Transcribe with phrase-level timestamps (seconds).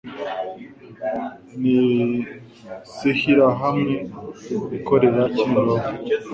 [1.61, 1.77] ni
[2.93, 3.95] sihyirahamwe
[4.77, 5.91] ikorera Kimironko,